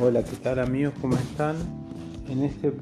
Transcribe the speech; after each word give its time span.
Hola, 0.00 0.22
¿qué 0.22 0.36
tal 0.36 0.60
amigos? 0.60 0.94
¿Cómo 1.00 1.16
están? 1.16 1.56
En 2.28 2.44
este 2.44 2.72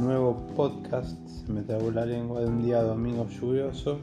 nuevo 0.00 0.36
podcast, 0.56 1.16
se 1.28 1.52
me 1.52 1.62
trabó 1.62 1.92
la 1.92 2.04
lengua 2.04 2.40
de 2.40 2.48
un 2.48 2.64
día 2.64 2.82
domingo 2.82 3.28
lluvioso, 3.28 4.00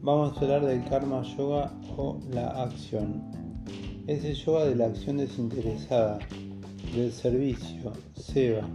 vamos 0.00 0.34
a 0.34 0.40
hablar 0.40 0.64
del 0.64 0.82
karma 0.88 1.20
yoga 1.36 1.70
o 1.98 2.18
la 2.30 2.62
acción. 2.62 3.22
Es 4.06 4.24
el 4.24 4.34
yoga 4.34 4.64
de 4.64 4.74
la 4.74 4.86
acción 4.86 5.18
desinteresada, 5.18 6.18
del 6.96 7.12
servicio, 7.12 7.92
seva, 8.14 8.66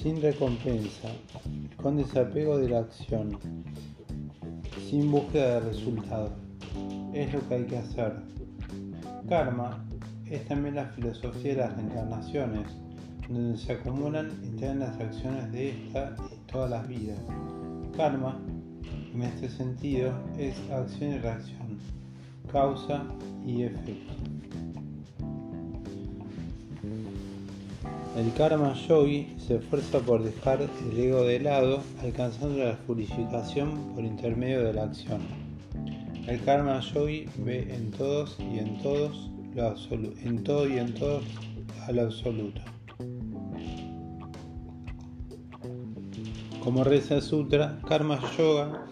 sin 0.00 0.22
recompensa, 0.22 1.08
con 1.82 1.96
desapego 1.96 2.58
de 2.58 2.68
la 2.68 2.78
acción, 2.78 3.40
sin 4.88 5.10
búsqueda 5.10 5.54
de 5.54 5.70
resultado. 5.70 6.30
Es 7.12 7.34
lo 7.34 7.48
que 7.48 7.54
hay 7.56 7.64
que 7.64 7.78
hacer. 7.78 8.22
Karma 9.28 9.84
es 10.30 10.44
también 10.46 10.76
la 10.76 10.86
filosofía 10.86 11.52
de 11.52 11.56
las 11.60 11.76
reencarnaciones, 11.76 12.66
donde 13.28 13.58
se 13.58 13.72
acumulan 13.72 14.30
y 14.42 14.56
traen 14.56 14.80
las 14.80 14.98
acciones 14.98 15.50
de 15.52 15.70
esta 15.70 16.14
y 16.32 16.50
todas 16.50 16.70
las 16.70 16.88
vidas. 16.88 17.18
Karma, 17.96 18.40
en 19.14 19.22
este 19.22 19.48
sentido, 19.48 20.12
es 20.38 20.56
acción 20.70 21.12
y 21.12 21.18
reacción, 21.18 21.78
causa 22.50 23.04
y 23.44 23.62
efecto. 23.62 24.14
El 28.16 28.32
karma 28.34 28.74
yogi 28.88 29.34
se 29.38 29.56
esfuerza 29.56 29.98
por 29.98 30.22
dejar 30.22 30.60
el 30.62 30.98
ego 30.98 31.22
de 31.22 31.40
lado, 31.40 31.82
alcanzando 32.00 32.64
la 32.64 32.76
purificación 32.78 33.92
por 33.94 34.04
intermedio 34.04 34.62
de 34.62 34.72
la 34.72 34.84
acción. 34.84 35.20
El 36.28 36.40
karma 36.44 36.80
yogi 36.80 37.26
ve 37.38 37.74
en 37.74 37.90
todos 37.90 38.38
y 38.38 38.60
en 38.60 38.80
todos 38.82 39.33
en 39.56 40.42
todo 40.42 40.68
y 40.68 40.78
en 40.78 40.94
todo 40.94 41.20
al 41.86 41.98
absoluto. 42.00 42.60
Como 46.62 46.82
reza 46.82 47.20
Sutra, 47.20 47.78
Karma 47.86 48.18
Yoga, 48.36 48.86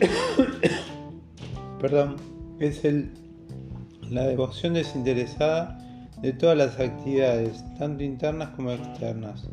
perdón, 1.80 2.16
es 2.58 2.84
el, 2.84 3.12
la 4.10 4.26
devoción 4.26 4.74
desinteresada 4.74 5.78
de 6.20 6.32
todas 6.32 6.58
las 6.58 6.78
actividades, 6.78 7.64
tanto 7.78 8.02
internas 8.02 8.50
como 8.50 8.72
externas. 8.72 9.48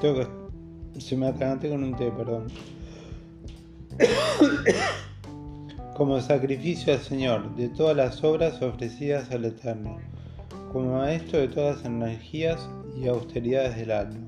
Tengo 0.00 0.20
que, 0.20 1.00
se 1.00 1.16
me 1.16 1.26
atraganté 1.26 1.70
con 1.70 1.82
un 1.82 1.96
té, 1.96 2.10
perdón 2.12 2.46
como 5.94 6.20
sacrificio 6.20 6.92
al 6.92 6.98
Señor 6.98 7.54
de 7.54 7.68
todas 7.68 7.96
las 7.96 8.24
obras 8.24 8.60
ofrecidas 8.60 9.30
al 9.30 9.44
Eterno, 9.44 9.98
como 10.72 10.98
maestro 10.98 11.38
de 11.38 11.48
todas 11.48 11.76
las 11.76 11.86
energías 11.86 12.68
y 12.96 13.06
austeridades 13.06 13.76
del 13.76 13.92
alma. 13.92 14.26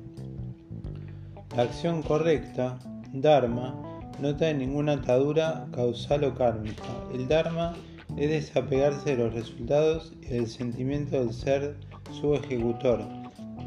La 1.57 1.65
acción 1.65 2.03
correcta, 2.03 2.79
Dharma, 3.13 3.75
no 4.21 4.37
trae 4.37 4.55
ninguna 4.55 4.93
atadura 4.93 5.67
causal 5.73 6.25
o 6.25 6.35
kármica. 6.35 6.85
El 7.13 7.27
Dharma 7.27 7.75
es 8.17 8.31
desapegarse 8.31 9.17
de 9.17 9.25
los 9.25 9.35
resultados 9.35 10.13
y 10.23 10.27
del 10.27 10.47
sentimiento 10.47 11.19
del 11.19 11.33
ser 11.33 11.77
su 12.13 12.35
ejecutor, 12.35 13.03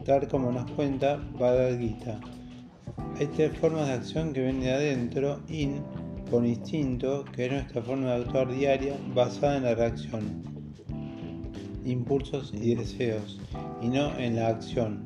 tal 0.06 0.28
como 0.30 0.52
nos 0.52 0.70
cuenta 0.72 1.20
Bhagavad 1.38 1.78
Gita. 1.78 2.20
Hay 3.20 3.28
tres 3.28 3.58
formas 3.58 3.88
de 3.88 3.94
acción 3.94 4.32
que 4.32 4.42
vienen 4.42 4.62
de 4.62 4.72
adentro, 4.72 5.40
in, 5.50 5.84
por 6.30 6.46
instinto, 6.46 7.26
que 7.34 7.46
es 7.46 7.52
nuestra 7.52 7.82
forma 7.82 8.08
de 8.08 8.24
actuar 8.24 8.54
diaria 8.54 8.96
basada 9.14 9.58
en 9.58 9.64
la 9.64 9.76
reacción, 9.76 10.44
impulsos 11.86 12.54
y 12.54 12.76
deseos, 12.76 13.40
y 13.82 13.88
no 13.88 14.18
en 14.18 14.36
la 14.36 14.50
acción, 14.50 15.04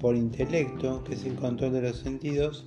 por 0.00 0.16
intelecto, 0.16 1.02
que 1.04 1.14
es 1.14 1.24
el 1.24 1.34
control 1.34 1.72
de 1.72 1.82
los 1.82 1.98
sentidos, 1.98 2.66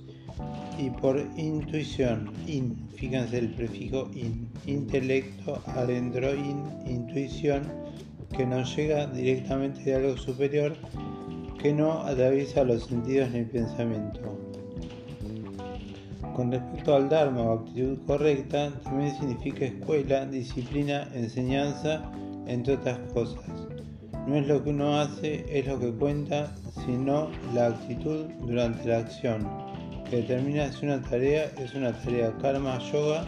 y 0.78 0.90
por 0.90 1.18
intuición, 1.36 2.32
in, 2.46 2.88
fíjense 2.94 3.38
el 3.38 3.50
prefijo 3.54 4.08
in, 4.14 4.48
intelecto, 4.66 5.60
adentro 5.66 6.34
in, 6.34 6.62
intuición, 6.86 7.62
que 8.36 8.46
nos 8.46 8.76
llega 8.76 9.06
directamente 9.06 9.82
de 9.82 9.94
algo 9.94 10.16
superior, 10.16 10.76
que 11.60 11.72
no 11.72 12.02
atraviesa 12.02 12.62
los 12.64 12.84
sentidos 12.84 13.30
ni 13.30 13.38
el 13.38 13.46
pensamiento. 13.46 14.47
Con 16.38 16.52
respecto 16.52 16.94
al 16.94 17.08
Dharma 17.08 17.42
o 17.42 17.58
actitud 17.58 17.98
correcta, 18.06 18.70
también 18.84 19.12
significa 19.18 19.64
escuela, 19.64 20.24
disciplina, 20.24 21.08
enseñanza, 21.12 22.12
entre 22.46 22.74
otras 22.74 23.00
cosas. 23.12 23.42
No 24.24 24.36
es 24.36 24.46
lo 24.46 24.62
que 24.62 24.70
uno 24.70 25.00
hace, 25.00 25.44
es 25.50 25.66
lo 25.66 25.80
que 25.80 25.90
cuenta, 25.90 26.54
sino 26.86 27.28
la 27.54 27.66
actitud 27.66 28.26
durante 28.46 28.86
la 28.86 28.98
acción, 28.98 29.48
que 30.08 30.18
determina 30.18 30.70
si 30.70 30.86
una 30.86 31.02
tarea 31.02 31.50
es 31.58 31.74
una 31.74 31.92
tarea 31.92 32.32
karma 32.40 32.78
yoga. 32.92 33.24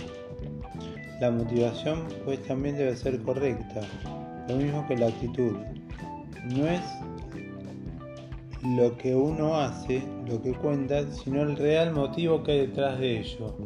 La 1.20 1.32
motivación 1.32 2.06
pues 2.24 2.40
también 2.44 2.76
debe 2.76 2.94
ser 2.94 3.20
correcta, 3.22 3.80
lo 4.48 4.54
mismo 4.54 4.86
que 4.86 4.96
la 4.96 5.08
actitud. 5.08 5.56
No 6.54 6.64
es 6.64 6.80
lo 8.62 8.96
que 8.98 9.14
uno 9.16 9.58
hace, 9.58 10.02
lo 10.28 10.42
que 10.42 10.52
cuenta, 10.52 11.10
sino 11.12 11.42
el 11.42 11.56
real 11.56 11.94
motivo 11.94 12.42
que 12.42 12.52
hay 12.52 12.58
detrás 12.66 12.98
de 12.98 13.20
ello. 13.20 13.56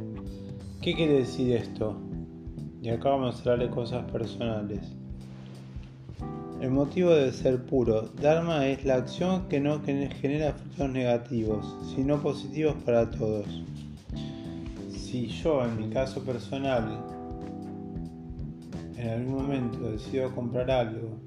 ¿Qué 0.80 0.94
quiere 0.94 1.14
decir 1.14 1.56
esto? 1.56 1.96
Y 2.80 2.90
acá 2.90 3.10
vamos 3.10 3.36
a 3.36 3.38
hablar 3.40 3.68
de 3.68 3.74
cosas 3.74 4.10
personales. 4.10 4.80
El 6.60 6.70
motivo 6.70 7.10
de 7.10 7.32
ser 7.32 7.64
puro. 7.64 8.02
Dharma 8.20 8.66
es 8.68 8.84
la 8.84 8.96
acción 8.96 9.48
que 9.48 9.60
no 9.60 9.80
genera 9.82 10.50
efectos 10.50 10.90
negativos, 10.90 11.76
sino 11.94 12.22
positivos 12.22 12.76
para 12.84 13.10
todos. 13.10 13.46
Si 14.90 15.26
yo, 15.26 15.64
en 15.64 15.76
mi 15.76 15.88
caso 15.90 16.22
personal, 16.22 17.00
en 18.96 19.08
algún 19.08 19.34
momento 19.34 19.90
decido 19.90 20.32
comprar 20.34 20.70
algo 20.70 21.18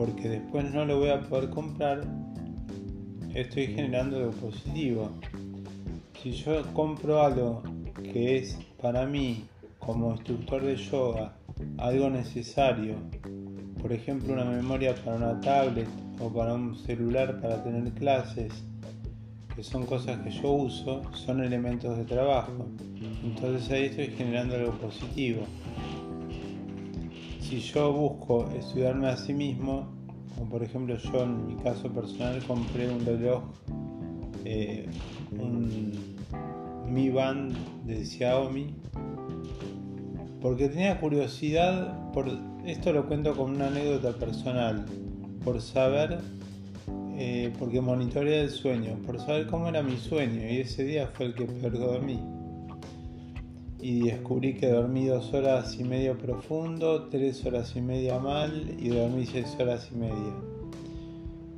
porque 0.00 0.28
después 0.30 0.72
no 0.72 0.86
lo 0.86 0.98
voy 0.98 1.10
a 1.10 1.20
poder 1.20 1.50
comprar, 1.50 2.02
estoy 3.34 3.68
generando 3.68 4.16
algo 4.16 4.32
positivo. 4.32 5.10
Si 6.22 6.32
yo 6.32 6.62
compro 6.72 7.22
algo 7.22 7.62
que 8.02 8.38
es 8.38 8.58
para 8.80 9.06
mí 9.06 9.44
como 9.78 10.12
instructor 10.12 10.62
de 10.62 10.76
yoga 10.76 11.32
algo 11.78 12.10
necesario, 12.10 12.94
por 13.80 13.92
ejemplo 13.92 14.32
una 14.32 14.44
memoria 14.44 14.94
para 14.94 15.16
una 15.16 15.40
tablet 15.40 15.88
o 16.20 16.28
para 16.28 16.54
un 16.54 16.76
celular 16.76 17.40
para 17.40 17.62
tener 17.62 17.92
clases, 17.92 18.52
que 19.54 19.62
son 19.62 19.86
cosas 19.86 20.18
que 20.20 20.30
yo 20.30 20.52
uso, 20.52 21.02
son 21.14 21.42
elementos 21.42 21.96
de 21.96 22.04
trabajo. 22.04 22.66
Entonces 23.22 23.70
ahí 23.70 23.84
estoy 23.86 24.08
generando 24.08 24.56
algo 24.56 24.72
positivo. 24.72 25.42
Si 27.40 27.60
yo 27.60 27.92
busco 27.92 28.48
estudiarme 28.56 29.08
a 29.08 29.16
sí 29.16 29.32
mismo, 29.34 29.99
como 30.34 30.50
por 30.50 30.62
ejemplo 30.62 30.96
yo 30.96 31.22
en 31.22 31.46
mi 31.46 31.56
caso 31.56 31.88
personal 31.90 32.42
compré 32.46 32.88
un 32.88 33.04
reloj, 33.04 33.42
eh, 34.44 34.88
un 35.32 36.16
Mi 36.88 37.10
Band 37.10 37.54
de 37.86 38.04
Xiaomi, 38.04 38.74
porque 40.40 40.68
tenía 40.68 40.98
curiosidad, 40.98 42.12
por, 42.12 42.26
esto 42.64 42.92
lo 42.92 43.06
cuento 43.06 43.36
como 43.36 43.54
una 43.54 43.68
anécdota 43.68 44.12
personal, 44.12 44.86
por 45.44 45.60
saber, 45.60 46.18
eh, 47.16 47.52
porque 47.58 47.80
monitoreé 47.80 48.42
el 48.42 48.50
sueño, 48.50 48.96
por 49.06 49.20
saber 49.20 49.46
cómo 49.46 49.68
era 49.68 49.82
mi 49.82 49.96
sueño 49.96 50.48
y 50.48 50.58
ese 50.58 50.84
día 50.84 51.06
fue 51.06 51.26
el 51.26 51.34
que 51.34 51.44
peor 51.44 51.78
dormí 51.78 52.18
y 53.82 54.02
descubrí 54.02 54.54
que 54.54 54.68
dormí 54.68 55.06
dos 55.06 55.32
horas 55.32 55.78
y 55.78 55.84
media 55.84 56.14
profundo, 56.14 57.08
tres 57.10 57.44
horas 57.46 57.74
y 57.76 57.80
media 57.80 58.18
mal 58.18 58.74
y 58.78 58.88
dormí 58.88 59.26
seis 59.26 59.56
horas 59.58 59.88
y 59.92 59.96
media. 59.96 60.34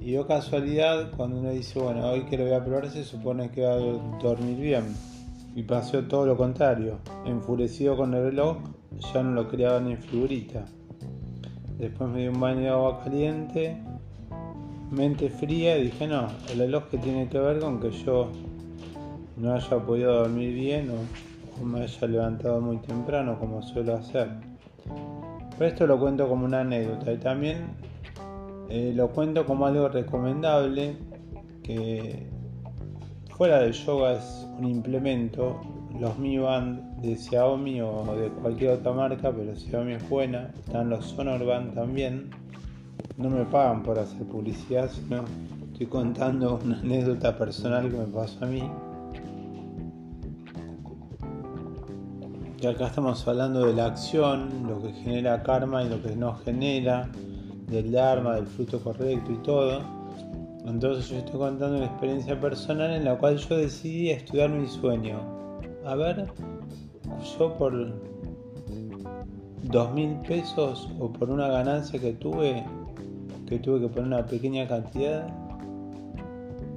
Y 0.00 0.12
yo 0.12 0.26
casualidad, 0.26 1.12
cuando 1.16 1.38
uno 1.38 1.50
dice, 1.50 1.78
bueno, 1.78 2.06
hoy 2.08 2.22
que 2.22 2.36
lo 2.36 2.44
voy 2.44 2.54
a 2.54 2.64
probar, 2.64 2.90
se 2.90 3.04
supone 3.04 3.50
que 3.50 3.62
va 3.62 3.74
a 3.74 3.78
dormir 4.20 4.58
bien. 4.58 4.84
Y 5.54 5.62
pasó 5.62 6.02
todo 6.04 6.26
lo 6.26 6.36
contrario. 6.36 6.98
Enfurecido 7.24 7.96
con 7.96 8.14
el 8.14 8.24
reloj, 8.24 8.56
ya 9.12 9.22
no 9.22 9.32
lo 9.32 9.48
creaba 9.48 9.80
ni 9.80 9.92
en 9.92 9.98
figurita. 9.98 10.64
Después 11.78 12.10
me 12.10 12.22
di 12.22 12.28
un 12.28 12.40
baño 12.40 12.60
de 12.60 12.68
agua 12.68 13.00
caliente, 13.04 13.76
mente 14.90 15.30
fría 15.30 15.78
y 15.78 15.84
dije, 15.84 16.06
no, 16.06 16.28
el 16.52 16.58
reloj 16.58 16.88
que 16.88 16.98
tiene 16.98 17.28
que 17.28 17.38
ver 17.38 17.60
con 17.60 17.80
que 17.80 17.90
yo 17.90 18.30
no 19.36 19.54
haya 19.54 19.78
podido 19.78 20.20
dormir 20.20 20.54
bien 20.54 20.90
o 20.90 21.31
me 21.64 21.82
haya 21.82 22.06
levantado 22.06 22.60
muy 22.60 22.78
temprano 22.78 23.38
como 23.38 23.62
suelo 23.62 23.94
hacer. 23.94 24.28
Pero 25.58 25.70
esto 25.70 25.86
lo 25.86 25.98
cuento 25.98 26.28
como 26.28 26.44
una 26.44 26.60
anécdota 26.60 27.12
y 27.12 27.18
también 27.18 27.58
eh, 28.68 28.92
lo 28.94 29.10
cuento 29.10 29.44
como 29.44 29.66
algo 29.66 29.88
recomendable 29.88 30.96
que 31.62 32.26
fuera 33.36 33.60
del 33.60 33.72
yoga 33.72 34.14
es 34.14 34.46
un 34.58 34.66
implemento. 34.66 35.60
Los 36.00 36.18
Mi 36.18 36.38
Band 36.38 37.02
de 37.02 37.16
Xiaomi 37.16 37.82
o 37.82 38.04
de 38.16 38.28
cualquier 38.28 38.70
otra 38.70 38.92
marca, 38.92 39.30
pero 39.30 39.54
Xiaomi 39.54 39.92
es 39.92 40.08
buena. 40.08 40.50
Están 40.64 40.88
los 40.90 41.04
Sonorband 41.06 41.74
también. 41.74 42.30
no 43.18 43.28
me 43.28 43.44
pagan 43.44 43.82
por 43.82 43.98
hacer 43.98 44.22
publicidad, 44.26 44.88
sino 44.90 45.24
estoy 45.70 45.86
contando 45.86 46.60
una 46.64 46.78
anécdota 46.80 47.36
personal 47.36 47.90
que 47.90 47.96
me 47.96 48.06
pasó 48.06 48.44
a 48.44 48.48
mí. 48.48 48.62
Y 52.62 52.66
acá 52.68 52.86
estamos 52.86 53.26
hablando 53.26 53.66
de 53.66 53.74
la 53.74 53.86
acción, 53.86 54.68
lo 54.68 54.80
que 54.80 54.92
genera 54.92 55.42
karma 55.42 55.82
y 55.82 55.88
lo 55.88 56.00
que 56.00 56.14
no 56.14 56.36
genera, 56.44 57.10
del 57.66 57.90
dharma, 57.90 58.36
del 58.36 58.46
fruto 58.46 58.78
correcto 58.78 59.32
y 59.32 59.36
todo. 59.38 59.80
Entonces 60.64 61.08
yo 61.08 61.16
estoy 61.16 61.40
contando 61.40 61.78
una 61.78 61.86
experiencia 61.86 62.40
personal 62.40 62.92
en 62.92 63.04
la 63.04 63.18
cual 63.18 63.36
yo 63.36 63.56
decidí 63.56 64.10
estudiar 64.10 64.50
mi 64.50 64.68
sueño. 64.68 65.18
A 65.84 65.96
ver, 65.96 66.32
yo 67.36 67.52
por 67.58 67.94
dos 69.64 69.92
mil 69.92 70.14
pesos 70.28 70.88
o 71.00 71.12
por 71.12 71.30
una 71.30 71.48
ganancia 71.48 71.98
que 71.98 72.12
tuve, 72.12 72.64
que 73.48 73.58
tuve 73.58 73.80
que 73.80 73.88
poner 73.88 74.04
una 74.04 74.24
pequeña 74.24 74.68
cantidad, 74.68 75.26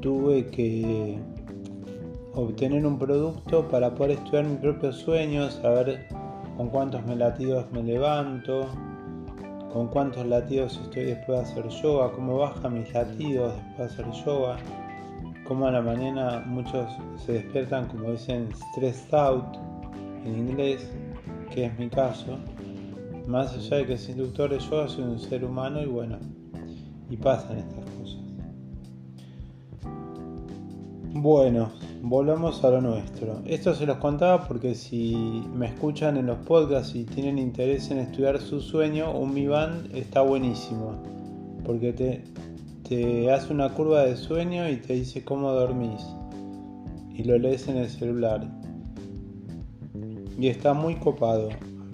tuve 0.01 0.47
que 0.47 1.19
obtener 2.35 2.85
un 2.85 2.99
producto 2.99 3.67
para 3.67 3.95
poder 3.95 4.11
estudiar 4.11 4.45
mis 4.45 4.59
propios 4.59 4.97
sueños, 4.97 5.59
saber 5.61 6.07
con 6.57 6.69
cuántos 6.69 7.05
latidos 7.07 7.65
me 7.71 7.81
levanto, 7.83 8.67
con 9.71 9.87
cuántos 9.87 10.25
latidos 10.25 10.79
estoy 10.83 11.05
después 11.05 11.39
de 11.39 11.45
hacer 11.45 11.67
yoga, 11.81 12.11
cómo 12.11 12.37
bajan 12.37 12.73
mis 12.73 12.93
latidos 12.93 13.53
después 13.55 13.77
de 13.77 14.03
hacer 14.03 14.25
yoga, 14.25 14.57
cómo 15.47 15.67
a 15.67 15.71
la 15.71 15.81
mañana 15.81 16.43
muchos 16.45 16.89
se 17.17 17.33
despiertan 17.33 17.87
como 17.87 18.11
dicen 18.11 18.49
stressed 18.71 19.13
out 19.13 19.55
en 20.25 20.35
inglés, 20.49 20.89
que 21.51 21.65
es 21.65 21.79
mi 21.79 21.89
caso, 21.89 22.37
más 23.27 23.53
allá 23.53 23.77
de 23.77 23.85
que 23.85 23.97
soy 23.97 24.13
instructor 24.13 24.49
de 24.49 24.59
yoga 24.59 24.87
soy 24.87 25.03
un 25.03 25.19
ser 25.19 25.43
humano 25.43 25.81
y 25.81 25.85
bueno, 25.85 26.17
y 27.09 27.17
pasan 27.17 27.57
estas 27.57 27.74
Bueno, 31.17 31.71
volvamos 32.01 32.61
a 32.65 32.71
lo 32.71 32.81
nuestro. 32.81 33.41
Esto 33.45 33.73
se 33.73 33.85
los 33.85 33.99
contaba 33.99 34.45
porque 34.49 34.75
si 34.75 35.15
me 35.53 35.67
escuchan 35.67 36.17
en 36.17 36.25
los 36.25 36.39
podcasts 36.39 36.93
y 36.93 37.05
tienen 37.05 37.39
interés 37.39 37.89
en 37.89 37.99
estudiar 37.99 38.37
su 38.41 38.59
sueño, 38.59 39.17
un 39.17 39.33
Mi 39.33 39.47
Band 39.47 39.95
está 39.95 40.23
buenísimo. 40.23 41.01
Porque 41.63 41.93
te, 41.93 43.31
hace 43.31 43.53
una 43.53 43.69
curva 43.69 44.03
de 44.03 44.17
sueño 44.17 44.69
y 44.69 44.75
te 44.75 44.91
dice 44.95 45.23
cómo 45.23 45.53
dormís. 45.53 46.05
Y 47.13 47.23
lo 47.23 47.37
lees 47.37 47.69
en 47.69 47.77
el 47.77 47.87
celular. 47.87 48.45
Y 50.37 50.49
está 50.49 50.73
muy 50.73 50.95
copado. 50.95 51.47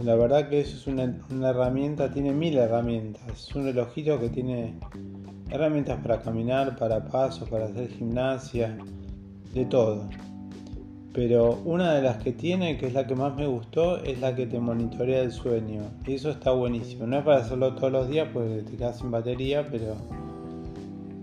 La 0.04 0.16
verdad 0.16 0.50
que 0.50 0.62
eso 0.62 0.76
es 0.76 0.88
una, 0.88 1.16
una 1.30 1.52
herramienta, 1.52 2.12
tiene 2.12 2.32
mil 2.32 2.58
herramientas. 2.58 3.22
Es 3.32 3.56
un 3.56 3.66
relojito 3.66 4.20
que 4.20 4.30
tiene 4.30 4.80
herramientas 5.52 6.00
para 6.02 6.20
caminar, 6.22 6.76
para 6.76 7.06
pasos, 7.06 7.48
para 7.48 7.66
hacer 7.66 7.88
gimnasia 7.90 8.76
de 9.53 9.65
todo. 9.65 10.09
Pero 11.13 11.59
una 11.65 11.94
de 11.94 12.01
las 12.01 12.18
que 12.24 12.31
tiene, 12.31 12.77
que 12.77 12.88
es 12.88 12.94
la 12.94 13.06
que 13.06 13.15
más 13.15 13.36
me 13.36 13.45
gustó, 13.45 13.98
es 13.98 14.21
la 14.21 14.33
que 14.33 14.45
te 14.45 14.59
monitorea 14.59 15.21
el 15.21 15.31
sueño. 15.31 15.81
Y 16.07 16.13
eso 16.13 16.30
está 16.30 16.51
buenísimo. 16.51 17.06
No 17.06 17.18
es 17.18 17.25
para 17.25 17.39
hacerlo 17.39 17.74
todos 17.75 17.92
los 17.92 18.07
días 18.07 18.30
porque 18.31 18.63
te 18.63 18.77
quedas 18.77 19.00
sin 19.00 19.12
batería, 19.12 19.68
pero 19.69 19.95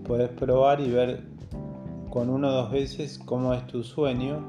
puedes 0.05 0.29
probar 0.29 0.79
y 0.79 0.91
ver 0.91 1.23
con 2.11 2.29
uno 2.29 2.49
o 2.49 2.51
dos 2.51 2.71
veces 2.71 3.17
cómo 3.17 3.53
es 3.53 3.65
tu 3.65 3.83
sueño. 3.83 4.39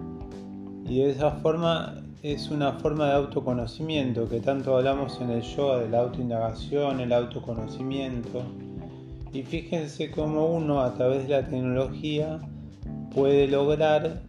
Y 0.86 0.98
de 0.98 1.10
esa 1.10 1.30
forma 1.30 2.02
es 2.22 2.50
una 2.50 2.72
forma 2.72 3.06
de 3.06 3.12
autoconocimiento 3.14 4.28
que 4.28 4.40
tanto 4.40 4.76
hablamos 4.76 5.18
en 5.22 5.30
el 5.30 5.40
yoga 5.40 5.78
de 5.78 5.88
la 5.88 6.00
autoindagación, 6.00 7.00
el 7.00 7.14
autoconocimiento. 7.14 8.42
Y 9.32 9.42
fíjense 9.42 10.10
cómo 10.10 10.46
uno 10.48 10.82
a 10.82 10.92
través 10.92 11.26
de 11.26 11.40
la 11.40 11.46
tecnología 11.46 12.40
puede 13.14 13.48
lograr 13.48 14.22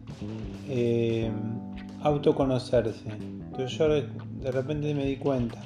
eh, 0.68 1.30
autoconocerse. 2.02 3.10
Entonces 3.10 3.78
yo 3.78 3.88
de 3.88 4.50
repente 4.50 4.94
me 4.94 5.04
di 5.04 5.16
cuenta 5.16 5.60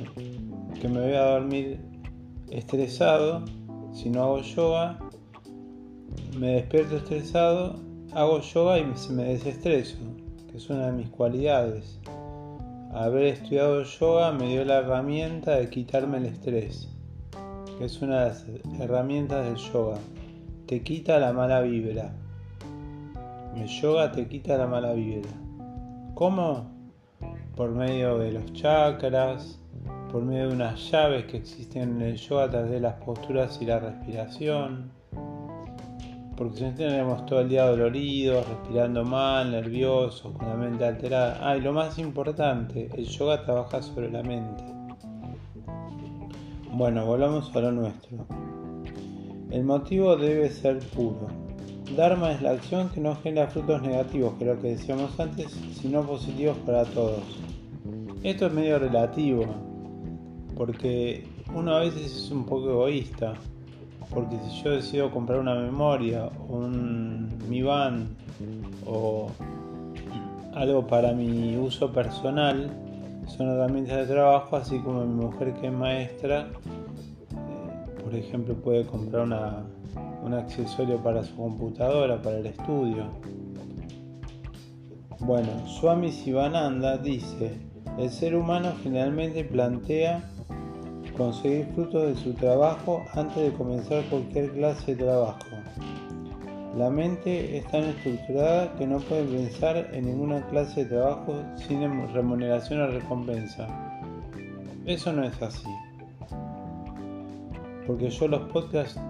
que 0.81 0.89
me 0.89 1.01
voy 1.01 1.15
a 1.15 1.23
dormir 1.23 1.81
estresado 2.51 3.45
si 3.97 4.11
no 4.11 4.25
hago 4.25 4.43
yoga, 4.43 4.99
me 6.39 6.49
despierto 6.49 6.97
estresado, 6.97 7.77
hago 8.13 8.41
yoga 8.41 8.79
y 8.79 8.85
me 9.11 9.25
desestreso, 9.25 9.97
que 10.51 10.59
es 10.59 10.69
una 10.69 10.89
de 10.89 10.93
mis 10.93 11.09
cualidades. 11.09 11.99
Haber 12.93 13.25
estudiado 13.25 13.83
yoga 13.85 14.33
me 14.33 14.49
dio 14.49 14.67
la 14.67 14.81
herramienta 14.81 15.57
de 15.57 15.71
quitarme 15.71 16.19
el 16.19 16.27
estrés, 16.27 16.91
que 17.79 17.87
es 17.87 18.03
una 18.03 18.21
de 18.21 18.27
las 18.27 18.47
herramientas 18.79 19.47
del 19.47 19.57
yoga. 19.73 19.97
Te 20.67 20.83
quita 20.83 21.19
la 21.19 21.33
mala 21.33 21.63
vibra. 21.63 22.13
El 23.57 23.69
yoga 23.69 24.13
te 24.13 24.29
quita 24.29 24.59
la 24.59 24.67
mala 24.67 24.93
vibra. 24.93 25.31
¿Cómo? 26.15 26.71
Por 27.57 27.71
medio 27.71 28.19
de 28.19 28.33
los 28.33 28.53
chakras, 28.53 29.59
por 30.13 30.23
medio 30.23 30.49
de 30.49 30.55
unas 30.55 30.91
llaves 30.91 31.25
que 31.25 31.39
existen 31.39 31.97
en 31.97 32.03
el 32.03 32.17
yoga 32.17 32.45
a 32.45 32.51
través 32.51 32.71
de 32.71 32.81
las 32.81 32.95
posturas 33.03 33.59
y 33.63 33.65
la 33.65 33.79
respiración. 33.79 34.91
Porque 36.37 36.59
si 36.59 36.65
no 36.65 36.75
tenemos 36.75 37.25
todo 37.25 37.41
el 37.41 37.49
día 37.49 37.65
doloridos, 37.65 38.47
respirando 38.47 39.05
mal, 39.05 39.51
nerviosos, 39.51 40.37
con 40.37 40.49
la 40.49 40.55
mente 40.55 40.85
alterada. 40.85 41.39
Ah, 41.41 41.57
y 41.57 41.63
lo 41.63 41.73
más 41.73 41.99
importante, 41.99 42.91
el 42.95 43.07
yoga 43.07 43.43
trabaja 43.43 43.81
sobre 43.81 44.11
la 44.11 44.23
mente. 44.23 44.65
Bueno, 46.73 47.07
volvamos 47.07 47.57
a 47.57 47.61
lo 47.61 47.73
nuestro. 47.73 48.27
El 49.51 49.65
motivo 49.65 50.15
debe 50.15 50.51
ser 50.51 50.79
puro. 50.79 51.46
Dharma 51.95 52.33
es 52.33 52.43
la 52.43 52.51
acción 52.51 52.89
que 52.89 53.01
no 53.01 53.15
genera 53.17 53.47
frutos 53.47 53.81
negativos, 53.81 54.35
que 54.39 54.45
lo 54.45 54.61
que 54.61 54.69
decíamos 54.71 55.19
antes, 55.21 55.53
sino 55.81 56.03
positivos 56.03 56.57
para 56.67 56.85
todos. 56.85 57.23
Esto 58.23 58.47
es 58.47 58.53
medio 58.53 58.79
relativo, 58.79 59.45
porque 60.57 61.29
uno 61.55 61.77
a 61.77 61.81
veces 61.81 62.05
es 62.07 62.31
un 62.31 62.45
poco 62.45 62.71
egoísta, 62.71 63.35
porque 64.13 64.37
si 64.49 64.63
yo 64.63 64.71
decido 64.71 65.11
comprar 65.11 65.39
una 65.39 65.55
memoria, 65.55 66.29
un 66.49 67.29
Mi 67.49 67.63
Band 67.63 68.09
o 68.85 69.31
algo 70.55 70.87
para 70.87 71.13
mi 71.13 71.57
uso 71.57 71.93
personal, 71.93 72.71
son 73.27 73.49
herramientas 73.49 73.97
de 73.97 74.15
trabajo, 74.15 74.57
así 74.57 74.79
como 74.81 75.05
mi 75.05 75.25
mujer 75.25 75.55
que 75.55 75.69
es 75.69 75.73
maestra, 75.73 76.49
eh, 77.31 78.03
por 78.03 78.15
ejemplo, 78.15 78.55
puede 78.55 78.85
comprar 78.87 79.23
una 79.25 79.65
un 80.27 80.35
accesorio 80.35 81.01
para 81.03 81.23
su 81.23 81.37
computadora, 81.37 82.21
para 82.21 82.39
el 82.39 82.47
estudio. 82.47 83.07
Bueno, 85.21 85.67
Swami 85.67 86.11
Sivananda 86.11 86.99
dice, 86.99 87.53
el 87.97 88.11
ser 88.11 88.35
humano 88.35 88.73
generalmente 88.83 89.45
plantea 89.45 90.29
conseguir 91.17 91.67
frutos 91.75 92.09
de 92.09 92.17
su 92.17 92.35
trabajo 92.35 93.03
antes 93.15 93.37
de 93.37 93.53
comenzar 93.53 94.05
cualquier 94.11 94.51
clase 94.53 94.95
de 94.95 95.05
trabajo. 95.05 95.39
La 96.77 96.91
mente 96.91 97.57
es 97.57 97.67
tan 97.69 97.85
estructurada 97.85 98.75
que 98.75 98.87
no 98.87 98.99
puede 98.99 99.25
pensar 99.25 99.89
en 99.95 100.05
ninguna 100.07 100.45
clase 100.49 100.85
de 100.85 100.91
trabajo 100.91 101.37
sin 101.57 101.81
remuneración 102.13 102.83
o 102.83 102.89
recompensa. 102.89 103.67
Eso 104.85 105.13
no 105.13 105.25
es 105.25 105.41
así. 105.41 105.71
Porque 107.87 108.11
yo 108.11 108.29
los 108.29 108.43
podcasts 108.51 109.01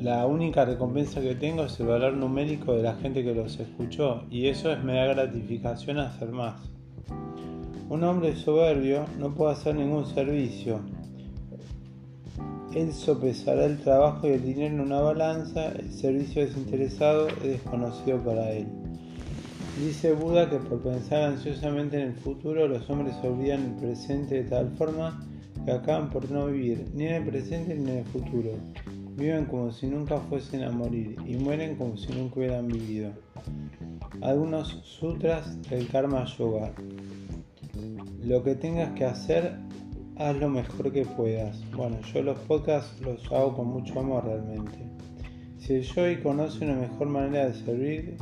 la 0.00 0.26
única 0.26 0.64
recompensa 0.64 1.20
que 1.20 1.34
tengo 1.34 1.64
es 1.64 1.80
el 1.80 1.88
valor 1.88 2.14
numérico 2.14 2.72
de 2.72 2.84
la 2.84 2.94
gente 2.94 3.24
que 3.24 3.34
los 3.34 3.58
escuchó 3.58 4.22
y 4.30 4.46
eso 4.46 4.70
es 4.70 4.84
me 4.84 4.94
da 4.94 5.06
gratificación 5.06 5.98
hacer 5.98 6.30
más. 6.30 6.70
Un 7.88 8.04
hombre 8.04 8.36
soberbio 8.36 9.06
no 9.18 9.34
puede 9.34 9.54
hacer 9.54 9.74
ningún 9.74 10.06
servicio. 10.06 10.78
Él 12.76 12.92
sopesará 12.92 13.64
el 13.64 13.78
trabajo 13.78 14.28
y 14.28 14.32
el 14.32 14.44
dinero 14.44 14.76
en 14.76 14.80
una 14.82 15.00
balanza, 15.00 15.72
el 15.72 15.90
servicio 15.90 16.46
desinteresado 16.46 17.26
es 17.26 17.42
desconocido 17.42 18.22
para 18.22 18.52
él. 18.52 18.68
Dice 19.84 20.12
Buda 20.12 20.48
que 20.48 20.58
por 20.58 20.80
pensar 20.80 21.22
ansiosamente 21.22 22.00
en 22.00 22.10
el 22.10 22.14
futuro 22.14 22.68
los 22.68 22.88
hombres 22.88 23.16
olvidan 23.24 23.64
el 23.64 23.74
presente 23.74 24.44
de 24.44 24.48
tal 24.48 24.70
forma 24.76 25.26
que 25.64 25.72
acaban 25.72 26.08
por 26.10 26.30
no 26.30 26.46
vivir 26.46 26.86
ni 26.94 27.06
en 27.06 27.14
el 27.14 27.24
presente 27.24 27.74
ni 27.74 27.90
en 27.90 27.98
el 27.98 28.04
futuro 28.04 28.50
Viven 29.18 29.46
como 29.46 29.72
si 29.72 29.88
nunca 29.88 30.18
fuesen 30.18 30.62
a 30.62 30.70
morir 30.70 31.16
y 31.26 31.34
mueren 31.34 31.74
como 31.74 31.96
si 31.96 32.12
nunca 32.12 32.36
hubieran 32.36 32.68
vivido. 32.68 33.10
Algunos 34.22 34.68
sutras 34.84 35.60
del 35.68 35.88
Karma 35.88 36.24
Yoga. 36.24 36.72
Lo 38.22 38.44
que 38.44 38.54
tengas 38.54 38.92
que 38.92 39.04
hacer, 39.04 39.58
haz 40.18 40.36
lo 40.36 40.48
mejor 40.48 40.92
que 40.92 41.04
puedas. 41.04 41.60
Bueno, 41.72 42.00
yo 42.14 42.22
los 42.22 42.38
podcasts 42.38 43.00
los 43.00 43.26
hago 43.32 43.56
con 43.56 43.66
mucho 43.66 43.98
amor 43.98 44.24
realmente. 44.24 44.78
Si 45.58 45.74
el 45.74 45.82
yogi 45.82 46.22
conoce 46.22 46.64
una 46.64 46.76
mejor 46.76 47.08
manera 47.08 47.48
de 47.48 47.54
servir, 47.54 48.16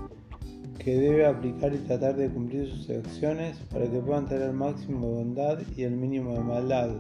que 0.78 0.96
debe 0.96 1.26
aplicar 1.26 1.74
y 1.74 1.78
tratar 1.78 2.16
de 2.16 2.30
cumplir 2.30 2.70
sus 2.70 2.88
acciones 2.88 3.58
para 3.70 3.84
que 3.84 3.98
puedan 3.98 4.24
tener 4.24 4.48
el 4.48 4.54
máximo 4.54 5.08
de 5.08 5.14
bondad 5.14 5.58
y 5.76 5.82
el 5.82 5.94
mínimo 5.94 6.32
de 6.32 6.40
maldad. 6.40 6.96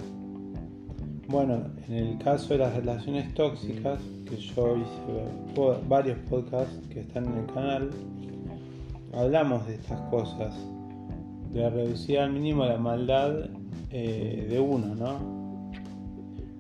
Bueno, 1.28 1.64
en 1.88 1.94
el 1.94 2.18
caso 2.18 2.54
de 2.54 2.58
las 2.58 2.76
relaciones 2.76 3.34
tóxicas, 3.34 4.00
que 4.28 4.36
yo 4.36 4.76
hice 4.76 5.80
varios 5.88 6.18
podcasts 6.30 6.80
que 6.88 7.00
están 7.00 7.24
en 7.26 7.38
el 7.38 7.46
canal, 7.46 7.90
hablamos 9.12 9.66
de 9.66 9.74
estas 9.74 10.00
cosas, 10.02 10.54
de 11.52 11.68
reducir 11.68 12.20
al 12.20 12.32
mínimo 12.32 12.64
la 12.64 12.78
maldad 12.78 13.50
eh, 13.90 14.46
de 14.48 14.60
uno, 14.60 14.94
¿no? 14.94 15.72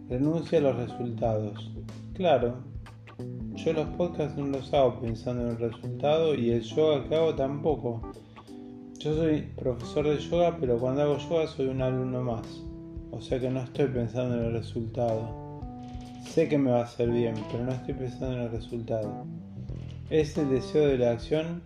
Renuncia 0.08 0.58
a 0.58 0.62
los 0.62 0.76
resultados. 0.76 1.70
Claro, 2.14 2.56
yo 3.54 3.72
los 3.72 3.86
podcasts 3.90 4.36
no 4.36 4.46
los 4.46 4.74
hago 4.74 5.00
pensando 5.00 5.42
en 5.42 5.48
el 5.50 5.58
resultado 5.58 6.34
y 6.34 6.50
el 6.50 6.62
yoga 6.62 7.08
que 7.08 7.14
hago 7.14 7.36
tampoco. 7.36 8.00
Yo 8.98 9.14
soy 9.14 9.42
profesor 9.56 10.08
de 10.08 10.18
yoga, 10.18 10.56
pero 10.58 10.76
cuando 10.76 11.02
hago 11.02 11.18
yoga 11.18 11.46
soy 11.46 11.68
un 11.68 11.82
alumno 11.82 12.22
más. 12.22 12.66
O 13.10 13.20
sea 13.20 13.40
que 13.40 13.50
no 13.50 13.60
estoy 13.60 13.86
pensando 13.86 14.36
en 14.36 14.46
el 14.46 14.52
resultado. 14.52 15.60
Sé 16.24 16.48
que 16.48 16.58
me 16.58 16.70
va 16.70 16.80
a 16.80 16.84
hacer 16.84 17.10
bien, 17.10 17.34
pero 17.50 17.64
no 17.64 17.72
estoy 17.72 17.94
pensando 17.94 18.34
en 18.36 18.42
el 18.42 18.50
resultado. 18.50 19.24
Es 20.10 20.36
el 20.36 20.50
deseo 20.50 20.86
de 20.86 20.98
la 20.98 21.12
acción 21.12 21.62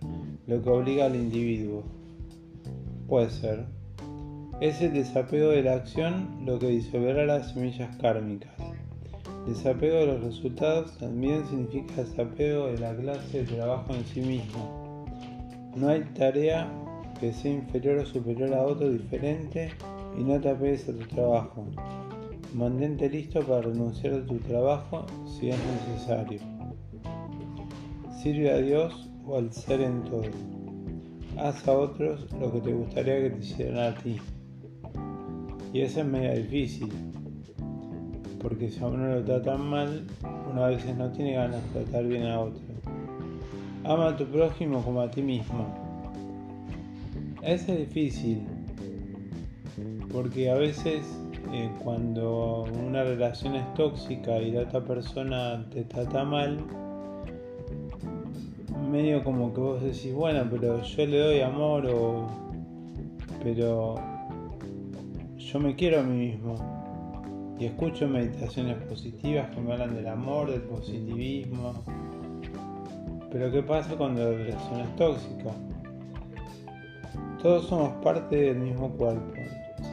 lo 0.47 0.61
que 0.61 0.69
obliga 0.69 1.05
al 1.05 1.15
individuo. 1.15 1.83
Puede 3.07 3.29
ser. 3.29 3.65
Es 4.61 4.81
el 4.81 4.93
desapego 4.93 5.49
de 5.49 5.63
la 5.63 5.73
acción 5.73 6.45
lo 6.45 6.59
que 6.59 6.67
disolverá 6.67 7.25
las 7.25 7.51
semillas 7.51 7.95
kármicas. 7.97 8.53
Desapego 9.47 9.97
de 9.97 10.05
los 10.05 10.23
resultados 10.23 10.97
también 10.99 11.43
significa 11.47 12.03
desapego 12.03 12.67
de 12.67 12.77
la 12.77 12.95
clase 12.95 13.43
de 13.43 13.55
trabajo 13.55 13.93
en 13.93 14.05
sí 14.05 14.21
mismo. 14.21 15.05
No 15.75 15.89
hay 15.89 16.03
tarea 16.15 16.71
que 17.19 17.33
sea 17.33 17.51
inferior 17.51 17.97
o 17.97 18.05
superior 18.05 18.53
a 18.53 18.61
otro 18.61 18.89
diferente 18.89 19.71
y 20.17 20.23
no 20.23 20.39
te 20.39 20.49
apegues 20.49 20.87
a 20.89 20.93
tu 20.93 21.05
trabajo. 21.07 21.65
Mantente 22.53 23.09
listo 23.09 23.41
para 23.41 23.61
renunciar 23.61 24.13
a 24.13 24.25
tu 24.25 24.37
trabajo 24.39 25.05
si 25.25 25.49
es 25.49 25.57
necesario. 25.87 26.39
Sirve 28.21 28.51
a 28.51 28.57
Dios 28.57 29.09
o 29.25 29.37
al 29.37 29.51
ser 29.51 29.81
en 29.81 30.03
todo. 30.03 30.23
Haz 31.37 31.67
a 31.67 31.73
otros 31.73 32.27
lo 32.39 32.51
que 32.51 32.59
te 32.59 32.73
gustaría 32.73 33.21
que 33.21 33.29
te 33.31 33.39
hicieran 33.39 33.77
a 33.77 33.95
ti. 33.95 34.17
Y 35.73 35.81
eso 35.81 36.01
es 36.01 36.05
medio 36.05 36.35
difícil, 36.35 36.91
porque 38.41 38.69
si 38.69 38.83
a 38.83 38.87
uno 38.87 39.07
lo 39.07 39.23
tratan 39.23 39.61
mal, 39.69 40.05
uno 40.51 40.65
a 40.65 40.67
veces 40.67 40.95
no 40.97 41.09
tiene 41.11 41.33
ganas 41.33 41.63
de 41.73 41.79
tratar 41.79 42.05
bien 42.05 42.25
a 42.25 42.41
otro. 42.41 42.61
Ama 43.85 44.09
a 44.09 44.17
tu 44.17 44.25
prójimo 44.25 44.83
como 44.83 44.99
a 44.99 45.09
ti 45.09 45.21
mismo. 45.21 45.65
Eso 47.41 47.71
es 47.71 47.79
difícil, 47.79 48.45
porque 50.11 50.49
a 50.49 50.55
veces 50.55 51.05
eh, 51.53 51.69
cuando 51.83 52.65
una 52.87 53.03
relación 53.03 53.55
es 53.55 53.73
tóxica 53.73 54.37
y 54.39 54.51
la 54.51 54.61
otra 54.61 54.81
persona 54.81 55.65
te 55.71 55.83
trata 55.83 56.23
mal, 56.23 56.59
medio 58.91 59.23
como 59.23 59.53
que 59.53 59.61
vos 59.61 59.81
decís, 59.81 60.13
bueno, 60.13 60.45
pero 60.49 60.81
yo 60.81 61.05
le 61.05 61.19
doy 61.19 61.39
amor 61.41 61.85
o... 61.87 62.27
pero 63.43 63.95
yo 65.37 65.59
me 65.59 65.75
quiero 65.75 65.99
a 65.99 66.03
mí 66.03 66.31
mismo. 66.31 66.55
Y 67.59 67.65
escucho 67.65 68.07
meditaciones 68.07 68.77
positivas 68.85 69.49
que 69.51 69.61
me 69.61 69.73
hablan 69.73 69.95
del 69.95 70.07
amor, 70.07 70.49
del 70.49 70.61
positivismo. 70.61 71.73
Pero 73.31 73.51
¿qué 73.51 73.61
pasa 73.61 73.95
cuando 73.95 74.23
la 74.23 74.37
relación 74.37 74.79
es 74.81 74.95
tóxica? 74.95 75.51
Todos 77.41 77.67
somos 77.67 77.93
parte 78.03 78.35
del 78.35 78.57
mismo 78.57 78.89
cuerpo. 78.91 79.30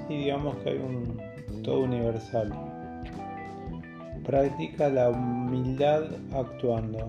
Sí, 0.08 0.16
digamos 0.16 0.56
que 0.56 0.70
hay 0.70 0.78
un 0.78 1.62
todo 1.62 1.80
universal. 1.80 2.50
Practica 4.24 4.88
la 4.88 5.10
humildad 5.10 6.04
actuando. 6.32 7.06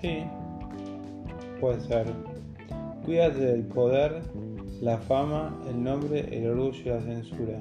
Sí, 0.00 0.22
puede 1.60 1.80
ser. 1.80 2.06
Cuídate 3.04 3.40
del 3.40 3.64
poder, 3.64 4.22
la 4.80 4.98
fama, 4.98 5.58
el 5.68 5.82
nombre, 5.82 6.28
el 6.30 6.48
orgullo 6.50 6.80
y 6.84 6.88
la 6.88 7.00
censura. 7.00 7.60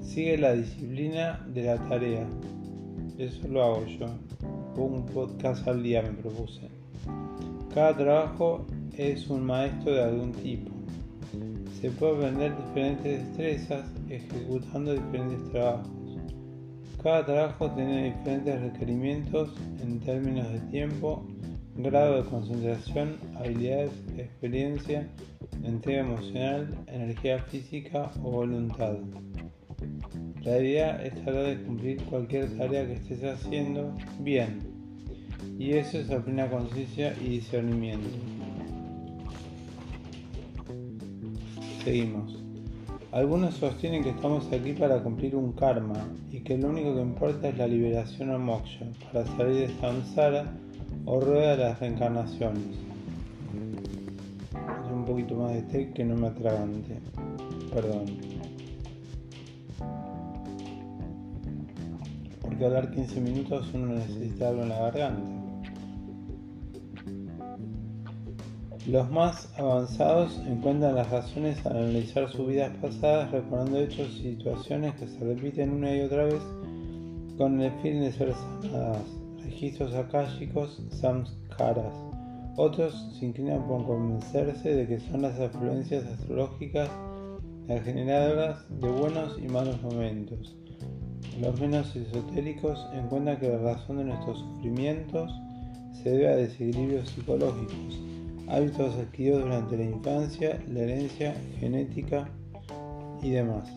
Sigue 0.00 0.36
la 0.36 0.54
disciplina 0.54 1.46
de 1.46 1.62
la 1.62 1.76
tarea. 1.88 2.26
Eso 3.18 3.46
lo 3.46 3.62
hago 3.62 3.86
yo. 3.86 4.06
Un 4.76 5.06
podcast 5.06 5.68
al 5.68 5.80
día 5.84 6.02
me 6.02 6.10
propuse. 6.10 6.68
Cada 7.72 7.96
trabajo 7.96 8.66
es 8.96 9.28
un 9.30 9.44
maestro 9.44 9.92
de 9.92 10.02
algún 10.02 10.32
tipo. 10.32 10.73
Se 11.84 11.90
puede 11.90 12.16
aprender 12.16 12.56
diferentes 12.56 13.28
destrezas 13.28 13.84
ejecutando 14.08 14.94
diferentes 14.94 15.50
trabajos. 15.50 15.86
Cada 17.02 17.26
trabajo 17.26 17.70
tiene 17.72 18.04
diferentes 18.04 18.58
requerimientos 18.58 19.52
en 19.82 20.00
términos 20.00 20.50
de 20.50 20.60
tiempo 20.70 21.26
grado 21.76 22.22
de 22.22 22.30
concentración, 22.30 23.18
habilidades, 23.36 23.90
experiencia, 24.16 25.06
entrega 25.62 26.00
emocional, 26.00 26.74
energía 26.86 27.40
física 27.40 28.10
o 28.22 28.30
voluntad. 28.30 28.96
La 30.40 30.58
idea 30.58 31.04
es 31.04 31.12
tratar 31.16 31.44
de 31.44 31.62
cumplir 31.64 32.02
cualquier 32.04 32.48
tarea 32.56 32.86
que 32.86 32.94
estés 32.94 33.22
haciendo 33.24 33.94
bien, 34.20 34.60
y 35.58 35.72
eso 35.72 35.98
es 35.98 36.06
plena 36.06 36.48
conciencia 36.48 37.14
y 37.20 37.28
discernimiento. 37.28 38.08
Seguimos. 41.84 42.34
Algunos 43.12 43.56
sostienen 43.56 44.02
que 44.02 44.08
estamos 44.08 44.50
aquí 44.50 44.72
para 44.72 45.02
cumplir 45.02 45.36
un 45.36 45.52
karma 45.52 46.08
y 46.32 46.40
que 46.40 46.56
lo 46.56 46.70
único 46.70 46.94
que 46.94 47.02
importa 47.02 47.50
es 47.50 47.58
la 47.58 47.66
liberación 47.66 48.30
o 48.30 48.38
moksha, 48.38 48.86
para 49.12 49.26
salir 49.36 49.68
de 49.68 49.80
samsara 49.80 50.50
o 51.04 51.20
rueda 51.20 51.50
de 51.50 51.56
las 51.58 51.80
reencarnaciones. 51.80 52.64
Es 54.82 54.90
un 54.90 55.04
poquito 55.04 55.36
más 55.36 55.52
de 55.52 55.62
té 55.62 55.92
que 55.92 56.04
no 56.04 56.16
me 56.16 56.28
atragante. 56.28 56.96
Perdón. 57.70 58.06
Porque 62.40 62.64
hablar 62.64 62.90
15 62.92 63.20
minutos 63.20 63.70
uno 63.74 63.94
necesita 63.94 64.48
algo 64.48 64.62
en 64.62 64.70
la 64.70 64.78
garganta. 64.78 65.33
Los 68.86 69.10
más 69.10 69.48
avanzados 69.58 70.40
encuentran 70.46 70.94
las 70.94 71.10
razones 71.10 71.64
al 71.64 71.78
analizar 71.78 72.30
sus 72.30 72.46
vidas 72.46 72.76
pasadas, 72.82 73.30
recordando 73.30 73.78
hechos 73.78 74.08
y 74.18 74.34
situaciones 74.34 74.94
que 74.96 75.08
se 75.08 75.20
repiten 75.20 75.70
una 75.70 75.96
y 75.96 76.02
otra 76.02 76.24
vez 76.24 76.42
con 77.38 77.60
el 77.62 77.72
fin 77.80 78.00
de 78.00 78.12
ser 78.12 78.34
sanadas 78.62 79.02
registros 79.42 79.94
akáshicos 79.94 80.82
samskaras. 80.90 81.94
Otros 82.56 82.94
se 83.18 83.26
inclinan 83.26 83.66
por 83.66 83.86
convencerse 83.86 84.74
de 84.74 84.86
que 84.86 85.00
son 85.00 85.22
las 85.22 85.38
afluencias 85.40 86.04
astrológicas 86.04 86.90
las 87.66 87.82
generadoras 87.82 88.58
de 88.80 88.88
buenos 88.88 89.38
y 89.42 89.48
malos 89.48 89.80
momentos. 89.82 90.54
Los 91.40 91.58
menos 91.58 91.96
esotéricos 91.96 92.86
encuentran 92.92 93.40
que 93.40 93.48
la 93.48 93.58
razón 93.58 93.96
de 93.96 94.04
nuestros 94.04 94.38
sufrimientos 94.38 95.32
se 96.02 96.10
debe 96.10 96.28
a 96.28 96.36
desequilibrios 96.36 97.08
psicológicos, 97.08 97.98
hábitos 98.48 98.96
adquiridos 98.96 99.42
durante 99.44 99.76
la 99.76 99.84
infancia, 99.84 100.62
la 100.68 100.80
herencia 100.80 101.34
genética 101.58 102.28
y 103.22 103.30
demás. 103.30 103.72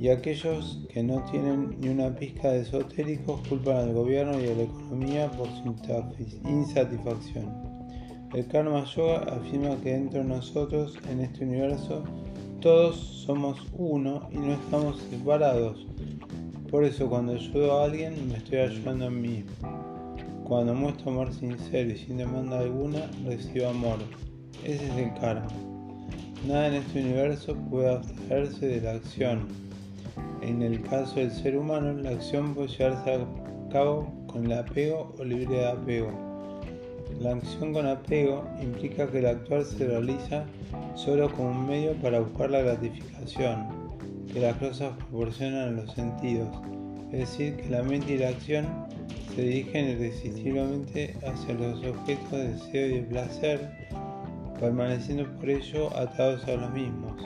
y 0.00 0.10
aquellos 0.10 0.86
que 0.92 1.02
no 1.02 1.22
tienen 1.24 1.76
ni 1.80 1.88
una 1.88 2.14
pizca 2.14 2.52
de 2.52 2.60
esotéricos 2.60 3.40
culpan 3.48 3.78
al 3.78 3.94
gobierno 3.94 4.38
y 4.40 4.46
a 4.46 4.54
la 4.54 4.62
economía 4.62 5.30
por 5.32 5.48
su 5.48 5.74
insatisfacción. 6.48 7.46
El 8.32 8.46
Karma 8.46 8.84
Yoga 8.84 9.20
afirma 9.22 9.76
que 9.82 9.94
dentro 9.94 10.20
de 10.20 10.26
nosotros, 10.26 10.96
en 11.10 11.20
este 11.20 11.44
universo, 11.44 12.04
todos 12.60 12.96
somos 12.96 13.58
uno 13.72 14.28
y 14.30 14.36
no 14.36 14.52
estamos 14.52 15.00
separados. 15.10 15.86
Por 16.70 16.84
eso 16.84 17.08
cuando 17.08 17.32
ayudo 17.32 17.80
a 17.80 17.84
alguien 17.84 18.28
me 18.28 18.36
estoy 18.36 18.58
ayudando 18.58 19.06
a 19.06 19.10
mí. 19.10 19.44
Cuando 20.44 20.74
muestro 20.74 21.10
amor 21.10 21.32
sincero 21.32 21.90
y 21.90 21.96
sin 21.96 22.18
demanda 22.18 22.58
alguna, 22.58 23.10
recibo 23.24 23.68
amor. 23.68 23.98
Ese 24.64 24.86
es 24.86 24.96
el 24.96 25.14
karma. 25.20 25.48
Nada 26.46 26.68
en 26.68 26.74
este 26.74 27.00
universo 27.00 27.54
puede 27.70 27.94
abstraerse 27.94 28.66
de 28.66 28.80
la 28.80 28.92
acción 28.92 29.68
en 30.42 30.62
el 30.62 30.82
caso 30.82 31.16
del 31.16 31.30
ser 31.30 31.56
humano, 31.56 31.92
la 32.00 32.10
acción 32.10 32.54
puede 32.54 32.68
llevarse 32.68 33.14
a 33.14 33.72
cabo 33.72 34.12
con 34.26 34.46
el 34.46 34.52
apego 34.52 35.14
o 35.18 35.24
libre 35.24 35.56
de 35.56 35.66
apego. 35.66 36.10
La 37.20 37.32
acción 37.32 37.72
con 37.72 37.86
apego 37.86 38.44
implica 38.62 39.10
que 39.10 39.18
el 39.18 39.26
actuar 39.26 39.64
se 39.64 39.86
realiza 39.86 40.44
solo 40.94 41.30
como 41.32 41.50
un 41.50 41.66
medio 41.66 41.94
para 41.94 42.20
buscar 42.20 42.50
la 42.50 42.62
gratificación 42.62 43.77
que 44.38 44.46
las 44.46 44.56
cosas 44.58 44.92
proporcionan 45.10 45.74
los 45.74 45.92
sentidos, 45.94 46.48
es 47.10 47.18
decir, 47.18 47.56
que 47.56 47.70
la 47.70 47.82
mente 47.82 48.12
y 48.12 48.18
la 48.18 48.28
acción 48.28 48.66
se 49.34 49.42
dirigen 49.42 49.88
irresistiblemente 49.88 51.16
hacia 51.26 51.54
los 51.54 51.84
objetos 51.84 52.30
de 52.30 52.52
deseo 52.52 52.96
y 52.98 53.00
placer, 53.02 53.68
permaneciendo 54.60 55.28
por 55.38 55.50
ello 55.50 55.96
atados 55.96 56.44
a 56.44 56.54
los 56.54 56.70
mismos. 56.72 57.20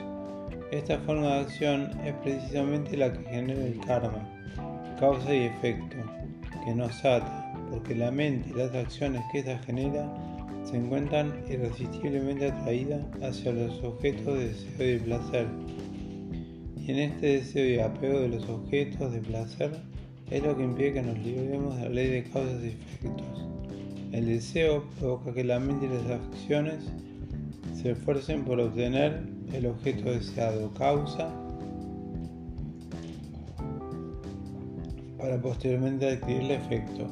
Esta 0.71 0.97
forma 1.01 1.27
de 1.27 1.39
acción 1.41 1.91
es 2.03 2.13
precisamente 2.23 2.97
la 2.97 3.13
que 3.13 3.23
genera 3.29 3.63
el 3.63 3.79
karma, 3.81 4.27
causa 4.99 5.35
y 5.35 5.43
efecto, 5.43 5.97
que 6.65 6.73
nos 6.73 6.97
ata, 7.05 7.53
porque 7.69 7.93
la 7.93 8.09
mente 8.09 8.49
y 8.49 8.53
las 8.53 8.73
acciones 8.73 9.21
que 9.31 9.39
ésta 9.39 9.59
genera 9.67 10.11
se 10.63 10.77
encuentran 10.77 11.31
irresistiblemente 11.47 12.49
atraídas 12.49 13.01
hacia 13.21 13.51
los 13.51 13.83
objetos 13.83 14.33
de 14.33 14.47
deseo 14.47 14.95
y 14.95 14.99
placer. 14.99 15.47
Y 16.85 16.91
en 16.91 16.99
este 16.99 17.27
deseo 17.27 17.65
y 17.65 17.79
apego 17.79 18.19
de 18.19 18.27
los 18.27 18.49
objetos 18.49 19.13
de 19.13 19.21
placer 19.21 19.71
es 20.29 20.43
lo 20.43 20.57
que 20.57 20.63
impide 20.63 20.93
que 20.93 21.01
nos 21.01 21.17
libremos 21.19 21.77
de 21.77 21.83
la 21.83 21.89
ley 21.89 22.09
de 22.09 22.23
causas 22.23 22.61
y 22.61 22.67
efectos. 22.67 23.47
El 24.11 24.25
deseo 24.25 24.83
provoca 24.99 25.33
que 25.33 25.45
la 25.45 25.59
mente 25.59 25.85
y 25.85 25.89
las 25.89 26.19
acciones 26.19 26.83
se 27.73 27.91
esfuercen 27.91 28.43
por 28.43 28.59
obtener 28.59 29.23
el 29.53 29.67
objeto 29.67 30.11
deseado, 30.11 30.73
causa, 30.73 31.31
para 35.17 35.41
posteriormente 35.41 36.09
adquirir 36.09 36.41
el 36.41 36.51
efecto. 36.51 37.07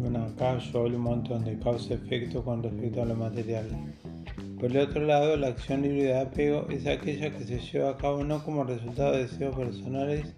Bueno, 0.00 0.24
acá 0.24 0.56
yo 0.58 0.80
hablo 0.80 0.96
un 0.96 1.02
montón 1.04 1.44
de 1.44 1.58
causa-efecto 1.58 2.42
con 2.42 2.62
respecto 2.62 3.02
a 3.02 3.04
lo 3.04 3.14
material. 3.14 3.68
Por 4.64 4.74
el 4.74 4.78
otro 4.78 5.04
lado, 5.04 5.36
la 5.36 5.48
acción 5.48 5.82
libre 5.82 6.04
de 6.04 6.18
apego 6.18 6.66
es 6.70 6.86
aquella 6.86 7.30
que 7.30 7.44
se 7.44 7.58
lleva 7.58 7.90
a 7.90 7.96
cabo 7.98 8.24
no 8.24 8.42
como 8.42 8.64
resultado 8.64 9.12
de 9.12 9.24
deseos 9.24 9.54
personales 9.54 10.34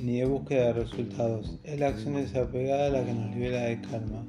ni 0.00 0.20
de 0.20 0.24
búsqueda 0.24 0.68
de 0.68 0.72
resultados. 0.72 1.58
Es 1.62 1.78
la 1.78 1.88
acción 1.88 2.14
desapegada 2.14 2.88
la 2.88 3.04
que 3.04 3.12
nos 3.12 3.34
libera 3.34 3.64
de 3.64 3.82
karma, 3.82 4.24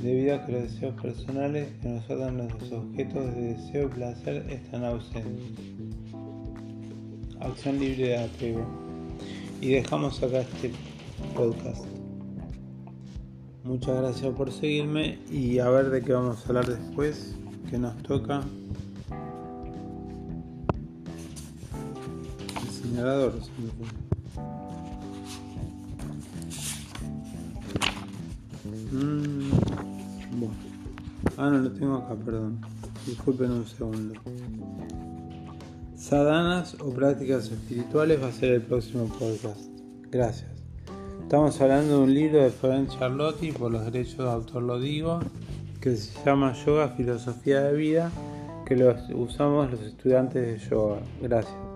debido 0.00 0.36
a 0.36 0.46
que 0.46 0.52
los 0.52 0.62
deseos 0.62 0.94
personales 1.02 1.66
que 1.82 1.88
nos 1.88 2.04
atan 2.04 2.36
los 2.36 2.70
objetos 2.70 3.34
de 3.34 3.54
deseo 3.54 3.86
y 3.86 3.88
placer 3.88 4.46
están 4.48 4.84
ausentes. 4.84 5.24
Acción 7.40 7.80
libre 7.80 8.10
de 8.10 8.18
apego. 8.18 8.64
Y 9.60 9.70
dejamos 9.70 10.22
acá 10.22 10.42
este 10.42 10.70
podcast. 11.34 11.84
Muchas 13.64 13.98
gracias 14.00 14.32
por 14.32 14.52
seguirme 14.52 15.18
y 15.28 15.58
a 15.58 15.68
ver 15.70 15.90
de 15.90 16.02
qué 16.02 16.12
vamos 16.12 16.44
a 16.44 16.48
hablar 16.48 16.66
después, 16.66 17.36
toca. 18.08 18.40
El 22.62 22.70
señalador. 22.70 23.34
Mm, 28.90 29.50
bueno. 30.40 30.54
Ah, 31.36 31.50
no 31.50 31.58
lo 31.58 31.70
tengo 31.72 31.96
acá, 31.96 32.14
perdón. 32.16 32.60
Disculpen 33.06 33.50
un 33.50 33.66
segundo. 33.66 34.14
Sadanas 35.94 36.76
o 36.80 36.90
prácticas 36.90 37.50
espirituales 37.50 38.22
va 38.22 38.28
a 38.28 38.32
ser 38.32 38.52
el 38.52 38.62
próximo 38.62 39.04
podcast. 39.18 39.60
Gracias. 40.10 40.48
Estamos 41.22 41.60
hablando 41.60 41.98
de 41.98 42.04
un 42.04 42.14
libro 42.14 42.42
de 42.42 42.48
Florence 42.48 42.98
Charlotti, 42.98 43.52
por 43.52 43.70
los 43.70 43.84
derechos 43.84 44.16
de 44.16 44.30
autor 44.30 44.62
lo 44.62 44.80
digo, 44.80 45.20
que 45.80 45.96
se 45.96 46.24
llama 46.24 46.52
Yoga, 46.52 46.88
Filosofía 46.90 47.62
de 47.62 47.74
Vida, 47.74 48.10
que 48.66 48.76
lo 48.76 48.94
usamos 49.14 49.70
los 49.70 49.80
estudiantes 49.82 50.46
de 50.46 50.58
yoga. 50.68 51.00
Gracias. 51.22 51.67